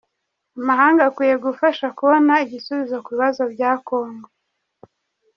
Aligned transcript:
Amahanga 0.59 1.01
akwiye 1.09 1.35
gufasha 1.45 1.85
kubona 1.97 2.33
igisubizo 2.45 2.95
ku 3.05 3.09
bibazo 3.13 3.43
bya 3.53 3.71
Congo 3.87 4.27